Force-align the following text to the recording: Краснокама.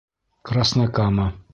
Краснокама. 0.47 1.27